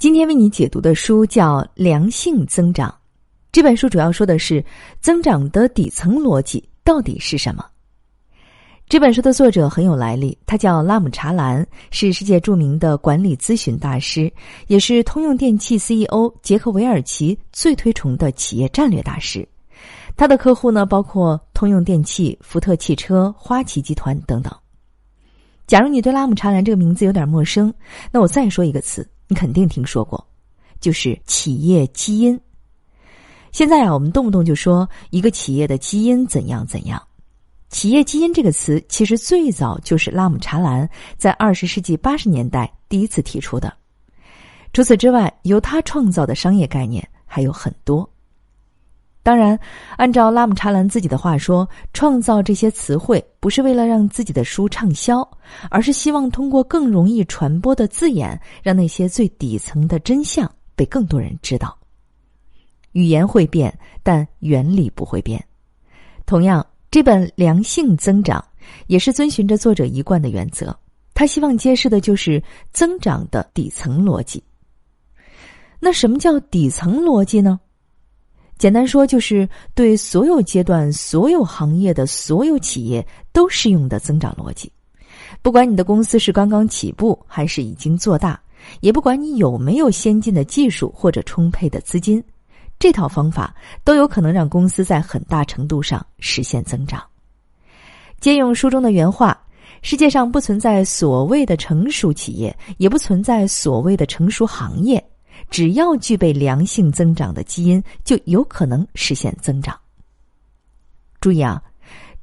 [0.00, 2.88] 今天为你解读的书叫《良性增长》，
[3.52, 4.64] 这本书主要说的是
[4.98, 7.62] 增长的底层逻辑到底是什么。
[8.88, 14.32] 这本书的作者很有来历，他叫拉姆查兰，是世界著名的管理咨询大师，
[14.68, 19.46] 也是通用电气 CEO 杰克韦尔奇最推崇的企业战略大师。
[20.16, 24.50] 他的客户呢，包括通用电气、福特汽车、花旗集团等等。
[25.66, 27.70] 假如你对拉姆查兰这个名字有点陌生，
[28.10, 29.06] 那我再说一个词。
[29.30, 30.26] 你肯定听说过，
[30.80, 32.38] 就是企业基因。
[33.52, 37.00] 现在啊，我们动不动就说一个企业的基因怎样怎样。
[37.68, 43.72] 企业基因这个词，其实最早就是拉姆查兰在二十世纪八十年代第一次提出的。
[44.72, 48.08] 除此之外，由他创造的商业概念还有很多。
[49.22, 49.58] 当然，
[49.96, 55.28] 按照拉姆查兰自己的话说，创造这些词汇不是为了让自己的书畅销，
[55.70, 61.76] 而是希望通过更容易传播的字眼，让那些最底层的真相被更多人知道。
[62.92, 65.44] 语言会变，但原理不会变。
[66.24, 68.42] 同样，这本《良性增长》
[68.86, 70.74] 也是遵循着作者一贯的原则，
[71.12, 74.42] 他希望揭示的就是增长的底层逻辑。
[75.78, 77.60] 那什么叫底层逻辑呢？
[78.60, 84.70] 简单说，就是对所有阶段、所有行业的所有企业都适用的增长逻辑。
[85.40, 88.38] 不管你的公司是刚刚起步还是已经做大，
[88.80, 92.22] 也不管你有没有先进的技术或者充沛的资金，
[92.78, 97.02] 这套方法都有可能让公司在很大程度上实现增长。
[98.20, 99.42] 借用书中的原话
[99.80, 105.02] ：“世界上不存在所谓的成熟企业，也不存在所谓的成熟行业。”
[105.48, 109.78] 只要具备良性增长的基因，就有可能实现增长。
[111.20, 111.62] 注意啊，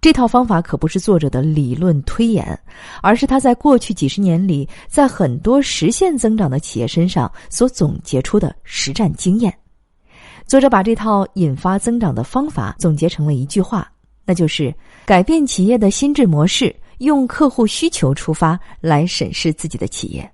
[0.01, 2.59] 这套方法可不是作者的理论推演，
[3.01, 9.55] 而是他在过去几十年里，在很多实现增长的企业身上所总结出的实战经验。
[10.45, 13.91] 作者把这套引发增长的方法总结成了一句话，
[14.23, 14.73] 那就是
[15.05, 20.31] 改变企业的心智模式，用客户需求出发来审视自己的企业。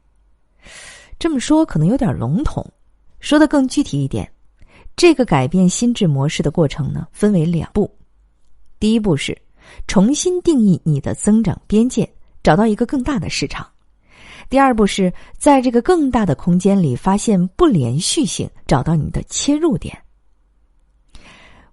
[1.24, 2.70] 这么说可能有点笼统，
[3.22, 4.30] 说的更具体一点，
[4.94, 7.90] 这个改变心智模式的过程呢，分为两步。
[8.78, 9.42] 第一步是
[9.88, 12.14] 重新定义你的增长边界，
[12.44, 13.64] 找到一个更大的市场；
[14.50, 19.98] 第二步是在这个更大的空间里发现不连续性，找到你的切入点。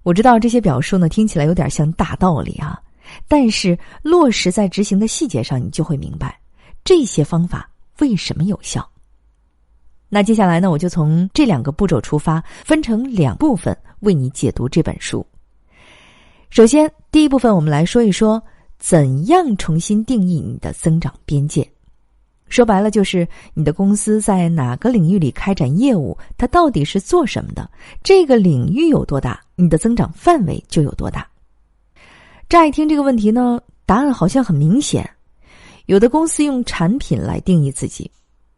[0.04, 2.80] 我知道这些表述呢听起来有点像大道理啊，
[3.26, 6.38] 但是落实在执行的细节上，你就会明白
[6.84, 7.68] 这些方法
[7.98, 8.88] 为什么有效。
[10.12, 15.24] 那接下来呢，我就从这两个步骤出发，分成两部分为你解读这本书。
[16.50, 18.42] 首先，第一部分我们来说一说
[18.80, 21.66] 怎样重新定义你的增长边界。
[22.48, 27.70] 说白了，就是你的公司在哪个领域里开展业务，它到底是做什么的？
[28.02, 31.24] 这个领域有多大，你的增长范围就有多大。
[32.48, 35.08] 乍一听这个问题呢，答案好像很明显，
[35.86, 38.10] 有的公司用产品来定义自己。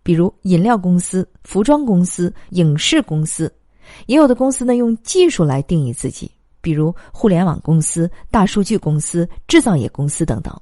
[0.03, 3.53] 比如饮料公司、服装公司、影视公司，
[4.07, 6.31] 也有的公司呢用技术来定义自己，
[6.61, 10.55] 比如互联网公司、大数据公司、制造业公司等等。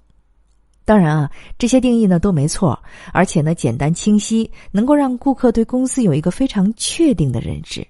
[0.84, 2.76] 当然啊，这些定义呢都没错，
[3.12, 7.86] 而且呢简单清晰，能够让顾客对公司有一个非常确定的认知。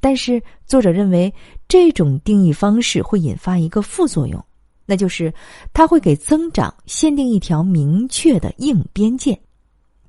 [0.00, 1.32] 但是作者认为，
[1.66, 4.44] 这种定义方式会引发一个副作用，
[4.86, 5.32] 那就是
[5.72, 9.36] 它会给增长限定一条明确的硬边界。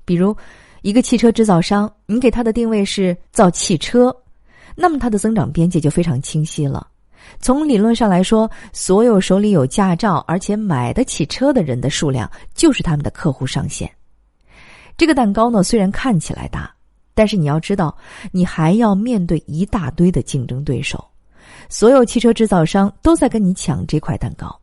[0.06, 0.34] 比如，
[0.80, 4.16] 一个汽车制造商，你给他的定位是造汽车，
[4.74, 6.86] 那么它的增长边界就非常清晰了。
[7.40, 13.90] 从理论上来说，所有手里有驾照而且买得起车的人的数量，就是他们的客户上限。
[14.96, 16.72] 这个蛋糕呢，虽然看起来大，
[17.14, 17.94] 但是你要知道，
[18.30, 21.04] 你还要面对一大堆的竞争对手，
[21.68, 24.56] 所有汽车制造商都在跟你抢这块蛋糕。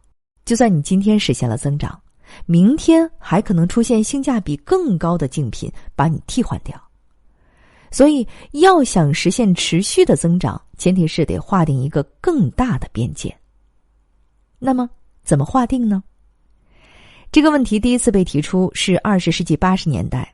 [0.46, 2.00] 就算你今天实现了增长。
[2.46, 6.80] 明天还可能出现性价比更高的竞品把你替换掉，
[7.92, 13.36] 所以要想实现持续的增长，前提是得划定一个更大的边界。
[14.60, 14.90] 那么
[15.24, 16.04] 怎么划定呢？
[17.32, 20.34] 这个问题第一次被提出是二十世纪八十年代，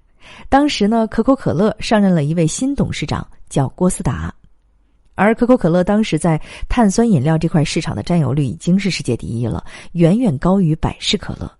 [0.49, 4.33] 当时呢，可口可乐上任了一位新董事长，叫郭思达，
[5.15, 11.58] 而可口可乐当时在碳酸饮料这块市场的占有率已经是世界第一了，远远高于百事可乐。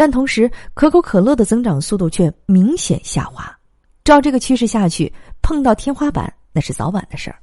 [0.00, 3.54] 但同时，可口可乐的增长速度却明显下滑。
[4.02, 5.12] 照这个趋势下去，
[5.42, 7.38] 碰到天花板那是早晚的事儿。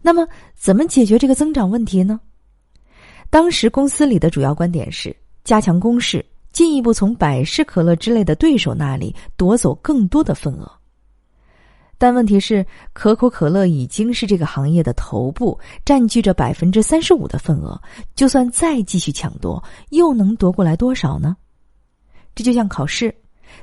[0.00, 0.24] 那么，
[0.54, 2.20] 怎么解决这个增长问题呢？
[3.28, 5.12] 当时公司里的主要观点是
[5.42, 10.70] 加强攻势，进一步从百事可乐之类的对手那里夺走更多的份额。
[12.02, 17.80] 但问题是，可口可乐已经是这个行业的头部，占据着百分之三十五的份额。
[18.16, 21.36] 就算再继续抢夺，又能夺过来多少呢？
[22.34, 23.14] 这就像考试，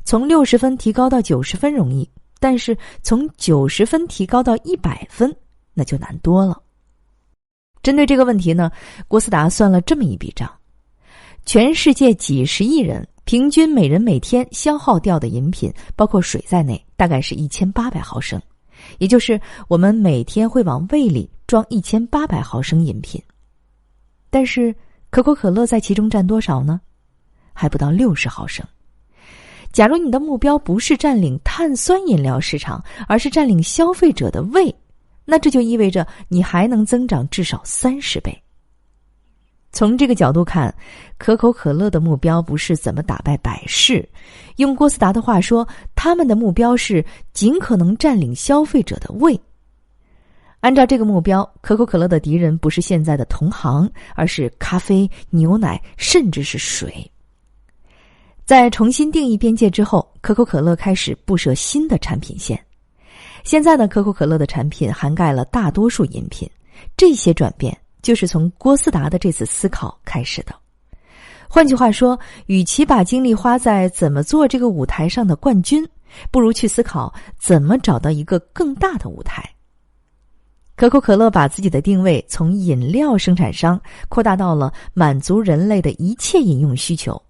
[0.05, 2.09] 从六十分提高到九十分容易，
[2.39, 5.35] 但是从九十分提高到一百分，
[5.73, 6.57] 那就难多了。
[7.83, 8.71] 针对这个问题呢，
[9.09, 10.49] 郭思达算了这么一笔账：
[11.45, 13.05] 全世界几十亿人。
[13.29, 18.41] 平均每人每天消耗掉的饮品，包括水在内，大概是一千八百毫升，
[18.97, 23.21] 也就是我们每天会往胃里装一千八百毫升饮品。
[24.31, 24.75] 但是
[25.11, 26.81] 可口可乐在其中占多少呢？
[27.53, 28.65] 还不到六十毫升。
[29.71, 34.73] 假如你的目标不是占领碳酸饮料市场，而是占领消费者的胃，
[35.23, 38.35] 那这就意味着你还能增长至少三十倍。
[39.71, 40.73] 从这个角度看，
[41.17, 44.07] 可口可乐的目标不是怎么打败百事，
[44.55, 49.39] 用郭思达的话说，他们的目标是尽可能占领消费者的胃。
[50.61, 57.09] 按照这个目标，可口可乐的敌人不是现在的同行，而是咖啡、牛奶，甚至是水。
[58.43, 62.59] 在重新定义边界之后，可口可乐开始布设新的产品线。
[63.43, 66.49] 现在的可口可乐的产品涵盖了大多数饮品，
[66.97, 67.77] 这些转变。
[68.01, 70.55] 就是从郭思达的这次思考开始的。
[71.47, 75.83] 换句话说，与其把精力花在怎么做这个舞台上的冠军，
[76.29, 79.43] 不如去思考怎么找到一个更大的舞台。
[80.75, 87.21] 可口可乐把自己的定位从饮料生产商扩大到了满足人类的一切饮用需求。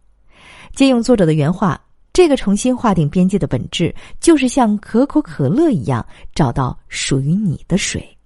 [0.76, 1.82] 借用作者的原话，
[2.14, 6.06] 这个重新划定边界的本质，就是像可口可乐一样，
[6.36, 8.19] 找到属于你的水。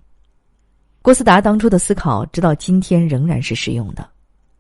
[1.04, 4.10] 郭思达当初的思考，直到今天仍然是适用的。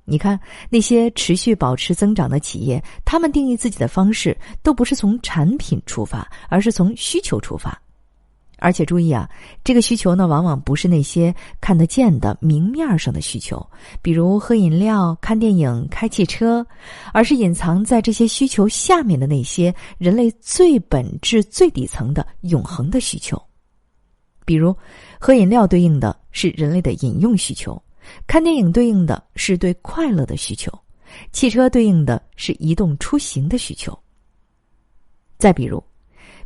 [0.04, 0.38] 你看，
[0.69, 7.81] 那些持续保持增长的企业，他们定义自己的方式都不是从产品出发，而是从需求出发。
[8.60, 9.30] 而且注意啊，
[9.63, 13.66] 这个需求呢，往往不是那些看得见的明面上的需求，
[14.01, 16.66] 比如喝饮料、看电影、开汽车，
[17.13, 23.42] 而是隐藏在这些需求下面的那些人类最本质、最底层的永恒的需求。
[24.45, 24.75] 比如，
[25.18, 27.81] 喝饮料对应的是人类的饮用需求，
[28.27, 30.69] 看电影对应的是对快乐的需求，
[31.31, 33.97] 汽车对应的是移动出行的需求。
[35.38, 35.81] 再比如，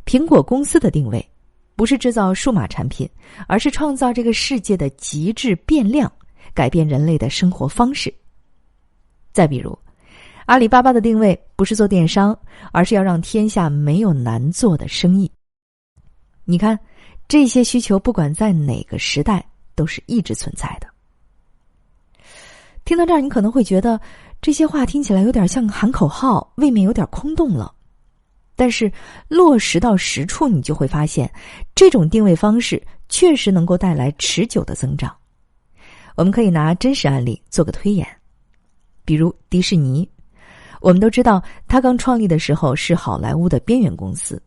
[0.06, 1.28] 苹果公司的定位
[1.74, 3.08] 不是制造数码产品，
[3.48, 6.12] 而是创造这个世界的极致变量，
[6.54, 8.14] 改变人类的生活方式。
[9.32, 9.76] 再比如，
[10.46, 12.38] 阿里巴巴的定位不是做电商，
[12.72, 15.28] 而是要让天下没有难做的生意。
[16.44, 16.78] 你看。
[17.28, 19.46] 这些需求不管在哪个时代
[19.78, 20.88] 都是一直存在的。
[22.84, 24.00] 听到这儿，你可能会觉得
[24.42, 27.72] 这些话听起来有点像喊口号，未免有点空洞了。
[28.56, 28.90] 但是
[29.28, 31.32] 落实到实处，你就会发现，
[31.76, 35.14] 这种定位方式确实能够带来持久的增长。
[36.16, 38.04] 我们可以拿真实案例做个推演，
[39.04, 40.10] 比如迪士尼，
[40.80, 44.42] 我们都知道，他刚创立的时候是好莱坞的边缘公司。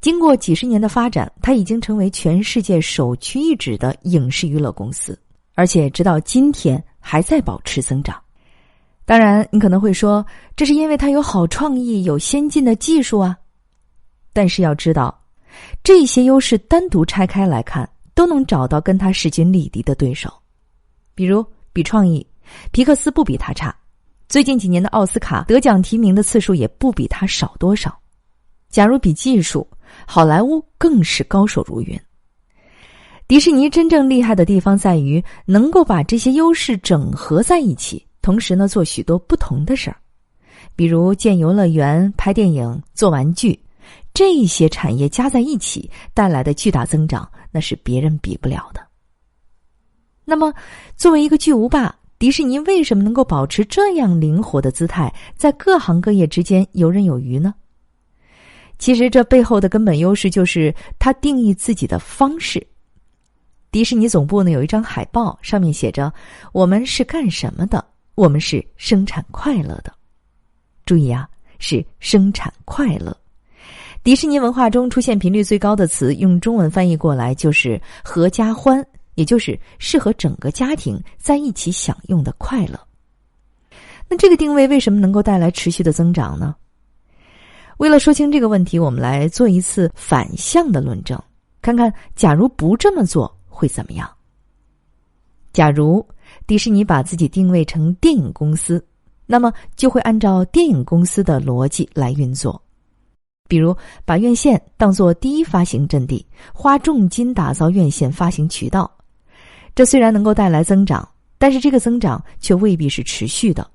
[0.00, 5.18] 经过几十年的发展，它已经成为全世界首屈一指的影视娱乐公司，
[5.54, 8.20] 而且直到今天还在保持增长。
[9.04, 10.24] 当然，你可能会说，
[10.56, 13.36] 这是因为它有好创意、有先进的技术啊。
[14.32, 15.16] 但是要知道，
[15.84, 20.32] 这些优势单独拆开来看，都能找到跟它势均力敌的对手。
[21.14, 22.26] 比如比创意，
[22.72, 23.70] 皮克斯不比它差；
[24.28, 27.96] 最近几年的奥斯卡得奖提名的次数也不比它少多少。
[28.76, 29.66] 假如比技术，
[30.06, 31.98] 好莱坞更是高手如云。
[33.26, 39.96] 迪士尼真正厉害的地方在于能够把这些优势整合在一起，同时呢做许多不同的事儿，
[40.76, 43.58] 比如建游乐园、拍电影、做玩具，
[44.12, 48.86] 这些产业加在一起带来的巨大增长，那是别人比不了的。
[50.26, 50.52] 那么，
[50.98, 57.54] 作为一个巨无霸，迪士尼为什么能够保持这样灵活的姿态，在各行各业之间游刃有余呢？
[58.78, 62.64] 其实，这背后的根本优势就是他定义自己的方式。
[63.70, 66.12] 迪士尼总部呢有一张海报，上面写着
[66.52, 67.84] ：“我们是干什么的？
[68.14, 69.92] 我们是生产快乐的。”
[70.86, 71.28] 注意啊，
[71.58, 73.16] 是生产快乐。
[74.04, 82.78] 迪士尼文化中出现频率最高的词，用中文翻译过来就是“合家欢”，也就是适合整个家庭在一起享用的快乐。
[84.08, 86.54] 那这个定位为什么能够带来持续的增长呢？
[87.78, 91.20] 为了说清这个问题，我们来做一次反向的论证，
[91.60, 94.10] 看看假如不这么做会怎么样。
[95.52, 96.06] 假如
[96.46, 98.84] 迪士尼把自己定位成电影公司，
[99.26, 102.60] 那么就会按照电影公司的逻辑来运作。
[103.48, 108.90] 比如把院线当做第一发行阵地，花重金打造院线发行渠道。
[109.74, 111.06] 这虽然能够带来增长，
[111.38, 113.70] 但是这个增长却未必是持续的，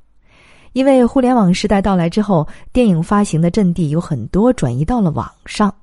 [0.73, 5.73] 因为互联网时代到来之后，电影发行的阵地有很多转移到了网上。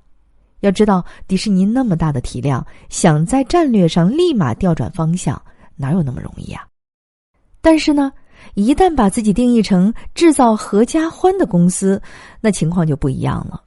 [0.61, 5.41] 要知道，迪士尼那么大的体量，想在战略上立马调转方向，
[5.77, 6.67] 哪有那么容易啊？
[7.61, 8.13] 但是呢，
[8.55, 12.01] 一旦把自己定义成制造合家欢的公司，
[12.41, 13.63] 那情况就不一样了。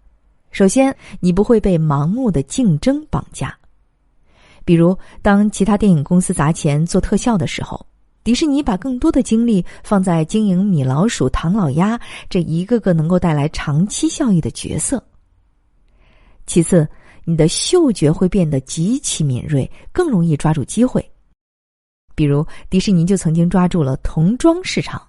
[0.52, 3.56] 首先，你不会被盲目的竞争绑架。
[4.66, 7.86] 比如，当其他电影公司砸钱做特效的时候，
[8.24, 12.00] 迪士尼把更多的精力放在经营米老鼠、唐老鸭
[12.30, 15.04] 这一个个能够带来长期效益的角色。
[16.46, 16.88] 其次，
[17.24, 21.04] 你的嗅觉会变得极其敏锐，更容易抓住机会。
[22.14, 25.02] 比如，迪士尼就曾经抓住了童装市场，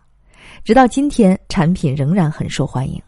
[0.64, 3.02] 直到今天，产品仍然很受欢迎。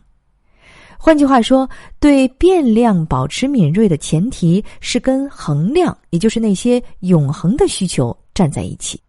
[0.98, 1.68] 换句话说，
[2.00, 9.00] 对变量保持敏锐的前提是跟恒量，也就是那些永恒的需求站在一起。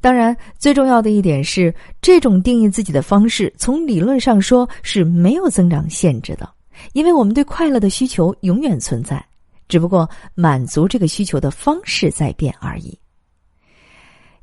[0.00, 6.48] 当然，最重要的一点是，这种定义自己的方式，从理论上说是没有增长限制的，
[6.92, 9.24] 因为我们对快乐的需求永远存在，
[9.66, 12.96] 只不过满足这个需求的方式在变而已。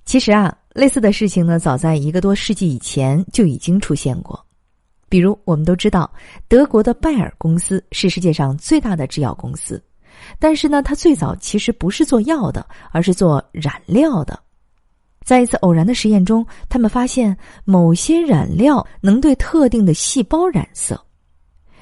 [0.04, 4.46] 其实啊，类似的事情呢，早在一个多世纪以前就已经出现过。
[5.08, 6.12] 比如，我们都知道，
[6.50, 9.82] 德国的拜耳公司是世界上最大的制药公司，
[10.38, 14.38] 但是呢，它最早其实不是做药的，而是做染料的。
[15.26, 21.04] 在一次偶然的实验中，他们发现某些染料能对特定的细胞染色，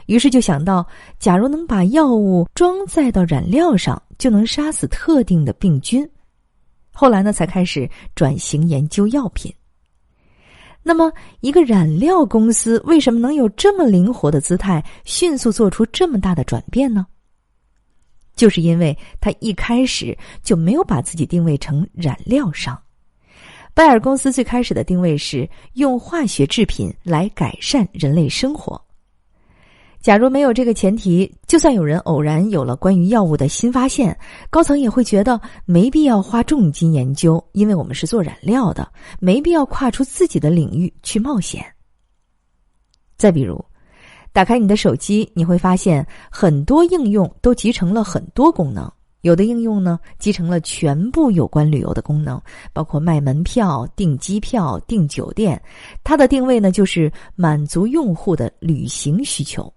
[0.06, 0.88] 于是就想到，
[1.20, 6.10] 假如能把药物装载到染料上，就能杀死特定的病菌。
[6.94, 9.54] 后来呢，才开始转型研究药品。
[10.82, 17.06] 那么，一个染料公司为什么能有这么灵活的姿态，迅速做出这么大的转变呢？
[18.36, 22.78] 就是因为他一开始就没有把自己定位成染料商。
[23.76, 28.80] 拜耳公司最开始的定位是用化学制品来改善人类生活。
[30.00, 34.16] 假如没有这个前提，就算有人偶然有了关于药物的新发现，
[34.50, 38.88] 高层也会觉得没必要花重金研究，因为我们是做染料的，
[39.20, 41.66] 没必要跨出自己的领域去冒险。
[43.18, 43.64] 再比如，
[44.34, 48.92] 打开你的手机，你会发现很多应用都集成了很多功能，
[49.24, 52.40] 有的应用呢集成了全部有关旅游的功能，
[52.74, 55.62] 包括卖门票、订机票、订酒店，
[56.04, 59.74] 它的定位呢就是满足用户的旅行需求。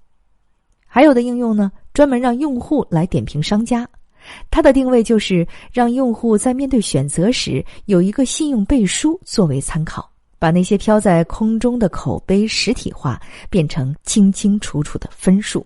[0.85, 3.89] 还有的应用呢，专门让用户来点评商家，
[4.51, 10.11] 它的定位就是让用户在面对选择时有一个信用背书作为参考，
[10.41, 15.65] 把那些飘在空中的口碑实体化，变成清清楚楚的分数。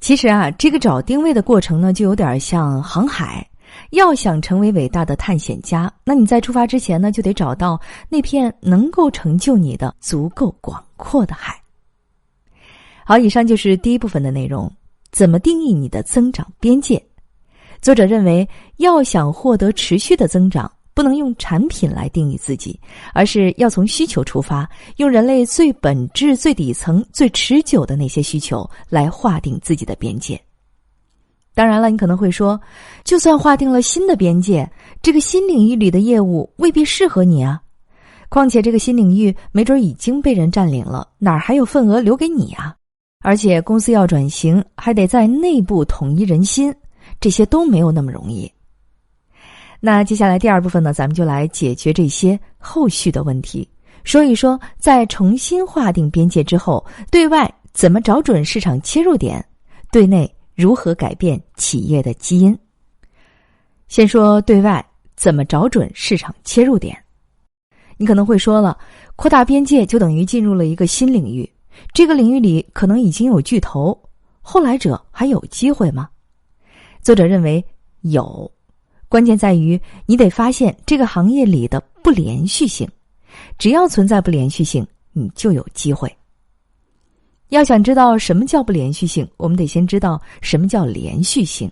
[0.00, 3.46] 其实啊，这个找定位的过程呢，就有点像航海。
[3.90, 11.58] 要想成为伟大的探险家，那你在出发之前呢，就得找到那片能够成就你的足够广阔的海。
[13.04, 14.70] 好，以上就是第一部分的内容。
[15.10, 17.02] 怎么定义你的增长边界？
[17.80, 22.76] 作者认为，要想获得持续的增长，不能用产品来定义自己，
[23.14, 30.36] 而是要从需求出发，用人类最本质、最底层、最持久的那些需求来划定自己的边界。
[31.54, 32.60] 当然了，你可能会说，
[33.04, 34.68] 就算划定了新的边界，
[35.00, 37.62] 这个新领域里的业务未必适合你啊。
[38.28, 42.74] 况且，这个新领域没准已经被人占领了，哪儿还有份额留给你啊？
[43.22, 46.74] 而且公司要转型，还得在内部统一人心，
[47.20, 48.50] 这些都没有那么容易。
[49.80, 53.68] 那接下来第二部分呢，咱们就来解决这些后续的问题，
[54.02, 59.44] 说一说在重新划定边界之后，对外怎么找准市场切入点，
[59.92, 62.58] 对内如何改变企业的基因。
[63.86, 64.84] 先说对外
[65.16, 66.96] 怎么找准市场切入点，
[67.96, 68.76] 你可能会说了，
[69.14, 71.48] 扩大边界就等于进入了一个新领域。
[71.92, 73.96] 这个领域里可能已经有巨头，
[74.42, 76.08] 后来者还有机会吗？
[77.00, 77.64] 作者认为
[78.00, 78.50] 有，
[79.08, 82.88] 关键在于你得发现这个行业里的不连续性，
[83.58, 86.14] 只要存在不连续性，你就有机会。
[87.48, 91.70] 要想知道什么叫不连续性，我们得先知道什么叫连续性。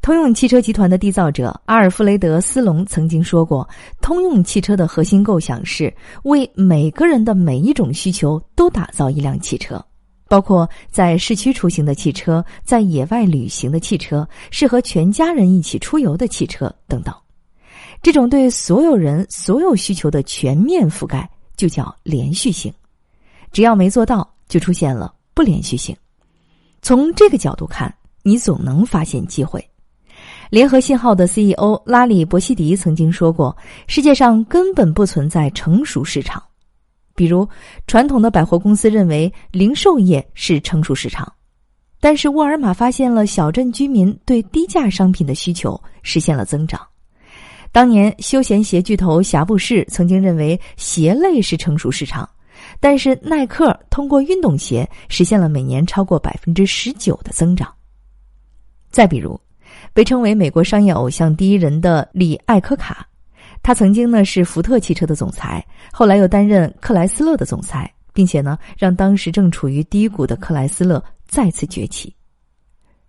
[0.00, 3.68] 通用汽车集团的缔造者阿尔弗雷德·斯隆曾经说过
[4.00, 9.84] ：“通用汽车的核心构想是为每个人的每一种需求都打造一辆汽车，
[10.28, 17.14] 包括在市区出行的汽车、在野外旅行的汽车、适合全家人一起出游的汽车等等。
[18.02, 22.72] 这种对所有人所有需求的全面覆盖，就叫连续性。
[23.50, 25.96] 只要没做到，就出现了不连续性。”
[26.80, 27.92] 从这个角度看，
[28.22, 29.66] 你总能发现机会。
[30.50, 33.56] 联合信号的 CEO 拉里·伯西迪曾经说过
[33.88, 36.42] ：“世界上根本不存在成熟市场。”
[37.18, 37.46] 比如，
[37.88, 41.30] 传统的百货公司认为零售业是成熟市场，
[41.98, 46.80] 但是沃尔玛发现了小镇居民对低价商品的需求，实现了增长。
[47.72, 52.28] 当年休闲鞋巨头霞布士曾经认为鞋类是成熟市场，
[52.78, 57.68] 但是耐克通过运动鞋实现了每年超过百分之十九的增长。
[58.90, 59.38] 再比如。
[59.92, 63.06] 被称为美国商业偶像第一人的李艾科卡，
[63.62, 72.14] 他曾经呢是福特汽车的总裁，后来又担任克莱斯勒的总裁，并且呢让当时正处于低谷的克莱斯勒再次崛起。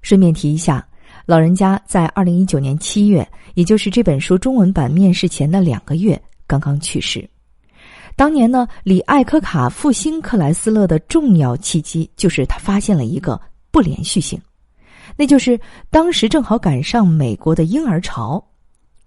[0.02, 0.86] 顺便提一下，
[1.26, 7.30] 老人家在二零一九年七月，也就是这本书中文版面世前的两个月，刚刚去世。
[8.16, 13.40] 当年呢，李艾科卡复兴克莱斯勒的重要契机，就是他发现了一个
[13.72, 14.38] 不连续性。
[15.16, 18.42] 那就是当时正好赶上美国的婴儿潮，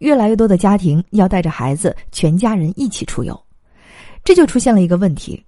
[0.02, 3.40] 越来越多的家庭要带着孩子全家人一起出游，
[4.25, 5.40] 这就出现了一个问题：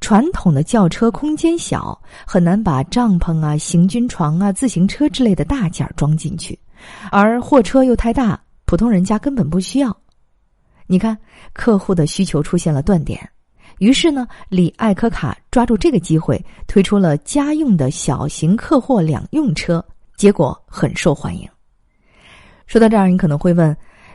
[0.00, 6.56] 传统的轿车空间小，很难把帐篷啊、行军床啊、自行车之类的大件装进去，
[7.10, 9.94] 而货车又太大，普通人家根本不需要。
[10.86, 11.18] 你看，
[11.52, 13.28] 客户的需求出现了断点，
[13.78, 19.84] 于是呢，李艾科卡抓住这个机会，推出了家用的小型客货两用车。
[20.16, 21.48] 结果很受欢迎。
[22.68, 23.74] 说到这儿，你可能会问：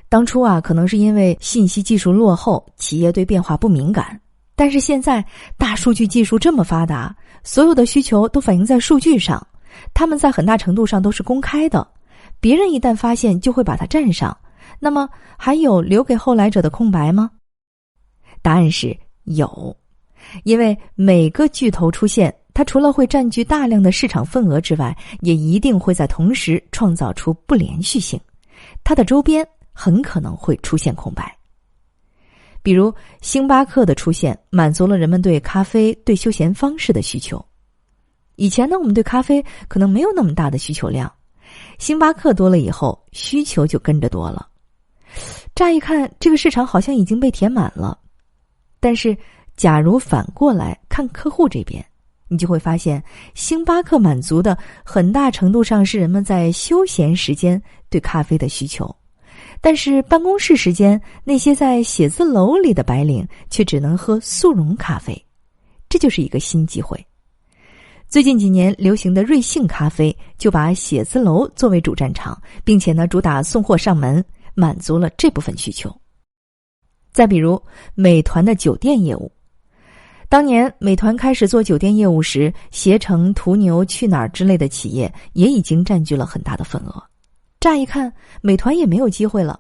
[0.10, 4.18] 当初啊，可能是因为信息技术落后，企业对变化不敏感。
[4.56, 5.26] 但是现在，
[5.58, 9.46] 大数据技术这么发达，所有的需求都反映在数据上，
[9.92, 11.86] 他们在很大程度上都是公开的。
[12.40, 14.38] 别人一旦发现，就会把它占上。
[14.80, 17.32] 那么，还有留给后来者的空白吗？
[18.44, 19.76] 答案是有，
[20.44, 22.32] 因为每个巨头出现。
[22.54, 28.20] 它除了会占据大量的市场份额之外，也一定会在同时创造出不连续性。
[28.84, 31.36] 它的周边很可能会出现空白。
[32.62, 37.44] 比如星巴克的出现，满足了人们对咖啡、对休闲方式的需求。
[38.36, 41.12] 以前呢，我们对咖啡可能没有那么大的需求量，
[41.78, 44.48] 星巴克多了以后，需求就跟着多了。
[45.54, 48.00] 乍一看，这个市场好像已经被填满了。
[48.80, 49.16] 但是，
[49.56, 51.86] 假如反过来看客户这边。
[52.34, 53.02] 你就会发现，
[53.36, 58.94] 星巴克满足的很大程度上是人们在休闲时间对咖啡的需求，
[59.62, 65.16] 但是办公室时间，那些在写字楼里的白领却只能喝速溶咖啡，
[65.88, 67.06] 这就是一个新机会。
[68.08, 75.96] 最近几年流行的瑞幸咖啡就把写字楼作为主战场，并且呢主打送货上门，满足了这部分需求。
[77.12, 77.62] 再比如
[77.94, 79.32] 美团的酒店业务。
[80.34, 87.04] 当年美团开始做酒店业务时，携程、途牛、去哪儿之类的企业也已经占据了很大的份额。
[87.60, 89.60] 乍一看，美团也没有机会了。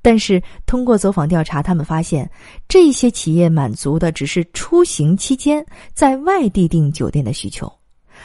[0.00, 2.30] 但是通过走访调查，他们发现
[2.68, 7.68] 这些企业满足的只是出行期间在外地订酒店的需求，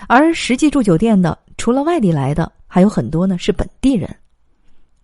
[0.07, 4.07] 而实际住酒店的除了外地来的，还有很多呢是本地人。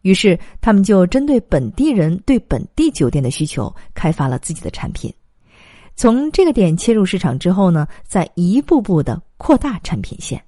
[0.03, 5.11] 于是他们就针对本地人对本地酒店的需求，开发了自己的产品。
[5.99, 10.41] 从这个点切入市场之后呢，再一步步的扩大产品线。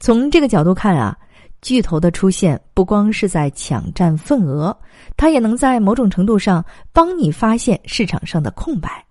[0.00, 1.16] 从这个角度看啊，
[1.62, 4.76] 巨头的出现不光是在抢占份额，
[5.16, 9.06] 它也能在某种程度上帮你发现市场上的空白。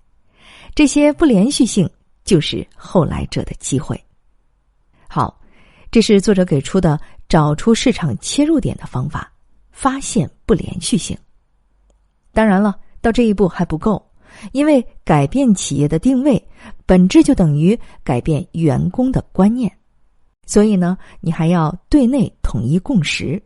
[0.74, 1.90] 这些不连续性
[2.26, 3.98] 就是后来者的机会。
[5.08, 5.40] 好，
[5.92, 7.00] 这是作者给出的
[7.30, 9.32] 找出市场切入点的方法，
[9.72, 11.18] 发现不连续性。
[12.34, 14.06] 当然了，到这一步还不够。
[14.52, 16.42] 因为改变企业的定位，
[16.86, 19.72] 本质就等于改变员工的观念，
[20.46, 23.42] 所以呢，你还要对内统一共识，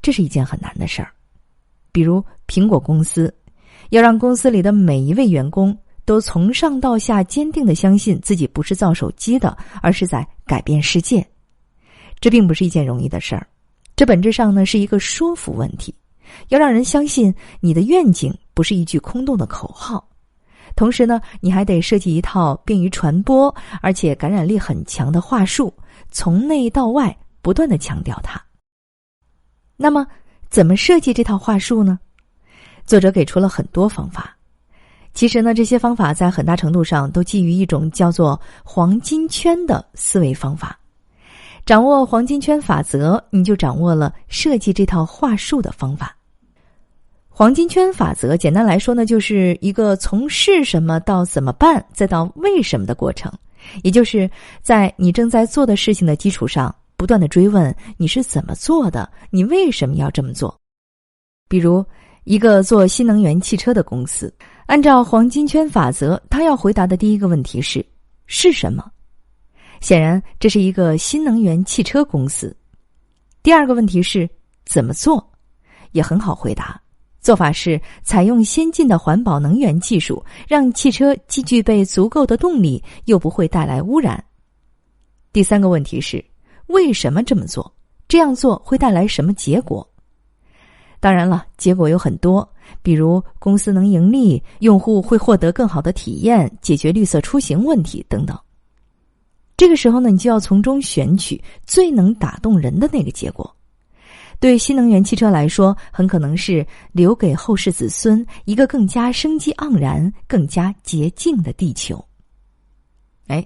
[0.00, 1.10] 这是一件很难的事儿。
[1.90, 3.32] 比如苹果公司，
[3.90, 11.26] 要让公司里的每一位员工都从上到下坚定的相信自己不是造手机的，而是在改变世界，
[12.20, 13.46] 这并不是一件容易的事儿。
[13.96, 15.92] 这本质上呢是一个说服问题。
[16.48, 20.08] 要让人相信你的愿景不是一句空洞的口号，
[20.74, 25.72] 同时呢，你还得设计一套便于传播而且感染力很强的话术，
[26.10, 28.40] 从内到外不断的强调它。
[29.76, 30.06] 那么，
[30.48, 31.98] 怎么设计这套话术呢？
[32.84, 34.34] 作者给出了很多方法。
[35.14, 40.78] 其实呢，这些方法在很大程度上都基于一种叫做“黄金圈”的思维方法。
[41.66, 46.16] 掌握黄金圈法则，你就掌握了设计这套话术的方法。
[47.38, 53.32] 黄金圈法则，简单来说呢，就是一个从是什么到怎么办再到为什么的过程，
[53.84, 54.28] 也就是
[54.60, 60.52] 在你正在做的事情的基础上，不断的追问你是怎么做的，你为什么要这么做。
[61.48, 61.84] 比如，
[62.24, 64.34] 一个做新能源汽车的公司，
[64.66, 67.86] 按照黄金圈法则，他要回答的第一个问题是：
[68.26, 68.84] 是什么？
[69.80, 72.52] 显然，这是一个新能源汽车公司。
[73.44, 74.28] 第二个问题是
[74.66, 75.24] 怎么做？
[75.92, 76.78] 也很好回答，
[77.28, 84.24] 做法是采用先进的环保能源技术，让汽车既具备足够的动力，又不会带来污染。
[85.30, 86.24] 第三个问题是
[86.68, 87.70] 为什么这么做？
[88.08, 89.86] 这样做会带来什么结果？
[91.00, 98.34] 当然了，结果有很多，比如公司能盈利，用户会获得更好的体验，解决绿色出行问题等等。
[99.54, 103.54] 这个时候呢，你就要从中选取最能打动人的那个结果。
[104.40, 112.02] 对新能源汽车来说，很可能是留给后世子孙一个更加生机盎然、更加洁净的地球。
[113.26, 113.44] 哎，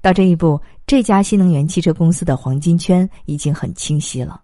[0.00, 4.42] 到这一步，这家新能源汽车公司的黄金圈已经很清晰了。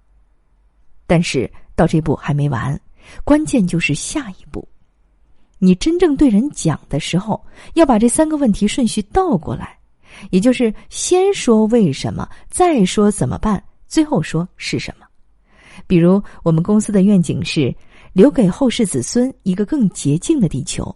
[1.05, 2.81] 但是到这步还没完，
[3.25, 4.67] 关键就是下一步。
[5.59, 9.77] 你真正对人讲的时候，要把这三个问题顺序倒过来，
[10.31, 15.08] 也就是先说为什么，再说怎么办，最后说是什么。
[15.87, 17.75] 比如，我们公司的愿景是
[18.13, 20.95] 留给后世子孙一个更洁净的地球。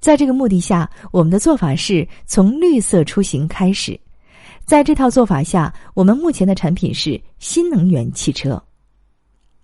[0.00, 3.98] 在这个目的下，我们的做法是从绿色出行开始。
[4.64, 8.62] 在这套做法下，我们目前的产品是新能源汽车。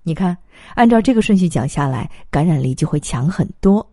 [0.02, 0.36] 你看，
[0.74, 3.86] 按照这个顺序讲下来，感染力就会强很多。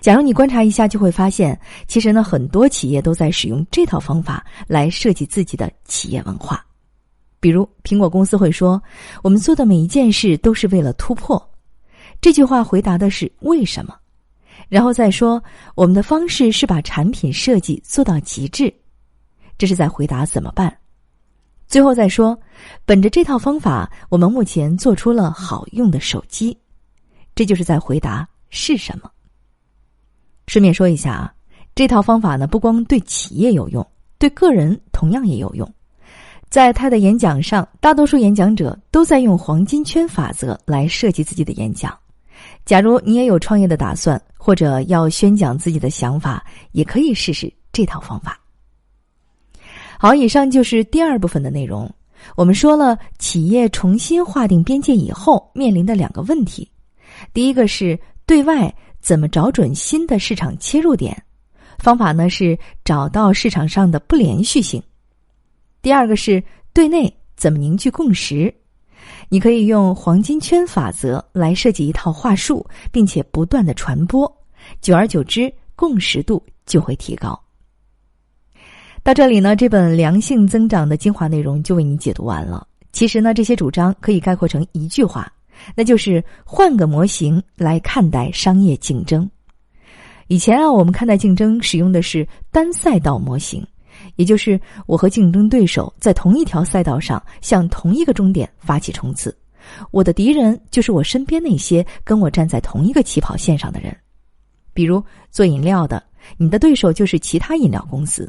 [0.00, 6.64] 假如你观察一下，就会发现，其实呢，很多企业都在使用这套方法来设计自己的企业文化。
[7.40, 8.82] 比如，苹果公司会说
[9.22, 11.42] ：“我们做的每一件事都是为了突破。”
[12.20, 13.94] 这句话回答的是为什么，
[14.68, 15.42] 然后再说
[15.76, 18.74] 我们的方式是把产品设计做到极致，
[19.56, 20.76] 这是在回答怎么办。
[21.68, 22.36] 最后再说，
[22.84, 26.58] 本着这套方法，我们目前做出了好用的手机，
[27.36, 29.08] 这就是在回答是什么。
[30.48, 31.34] 顺便说一下啊，
[31.74, 33.86] 这套方法呢，不光对企业有用，
[34.18, 35.72] 对个人同样也有用。
[36.50, 41.96] 在他的演讲上，大多数演讲者都在用黄金圈法则来设计自己的演讲。
[42.64, 48.40] 假如你也有创业的打算，或者要宣讲自己的想法，也可以试试这套方法。
[49.98, 51.90] 好，以上就是第二部分的内容。
[52.34, 56.68] 我们说了，企业重新划定边界以后面临的两个问题：
[57.34, 61.20] 第一个是对外怎么找准新的市场切入点，
[61.78, 64.82] 方法呢是找到市场上的不连续性。
[65.80, 68.52] 第二个是对内怎么凝聚共识，
[69.28, 74.30] 你可以用黄金圈法则来设计一套话术，并且不断的传播，
[74.80, 77.38] 久而久之，共识度就会提高。
[79.04, 82.66] 到这里呢，这本良性增长的精华内容就为你解读完了。
[82.92, 85.32] 其实呢，这些主张可以概括成一句话，
[85.74, 89.30] 那就是换个模型来看待商业竞争。
[90.26, 93.64] 以前啊，我们看待竞争使用的是单赛道模型。
[94.18, 99.34] 也就是我和竞争对手在同一条赛道上向同一个终点发起冲刺，
[99.92, 103.96] 我的敌人就是我身边那些跟我站在同一个起跑线上的人。
[104.74, 105.00] 比如
[105.30, 106.02] 做饮料的，
[106.36, 108.28] 你的对手就是其他饮料公司。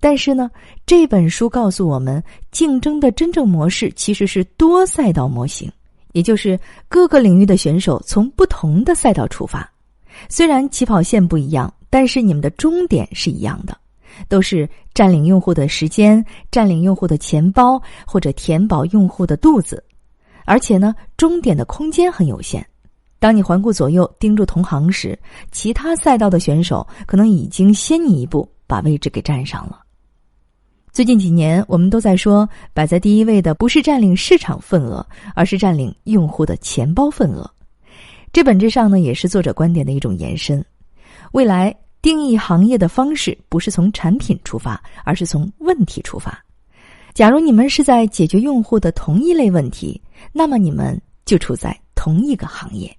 [0.00, 0.50] 但是呢，
[0.84, 5.70] 这本书告诉我们，竞争的真正模式其实是多赛道模型，
[6.10, 6.58] 也就是
[6.88, 9.68] 各个领域的选手从不同的赛道出发，
[10.28, 13.78] 虽然起跑线不一样，但是你们的终点是一样的。
[14.28, 19.82] 都是占领用户的时间，占领用户的钱包，或者填饱用户的肚子，
[20.44, 22.66] 而且呢，终点的空间很有限。
[23.20, 25.18] 当你环顾左右，盯住同行时，
[25.50, 29.80] 其他赛道的选手可能已经先你一步把位置给占上了。
[30.92, 35.04] 最近几年，我们都在说，摆在第一位的不是占领市场份额，
[35.34, 37.48] 而是占领用户的钱包份额。
[38.32, 40.64] 这本质上呢，也是作者观点的一种延伸。
[41.32, 41.74] 未来。
[42.08, 46.42] 定义行业的方式不是从产品出发，而是从问题出发。
[47.12, 50.00] 假如你们是在解决用户的同一类问题，
[50.32, 52.90] 那么你们就处在同一个行业。